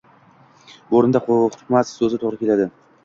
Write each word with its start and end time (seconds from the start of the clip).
Bu 0.93 0.97
oʻrinda 0.99 1.21
qoʻrqmas 1.27 1.93
soʻzi 1.99 2.21
toʻgʻri 2.25 2.41
keladi. 2.43 2.67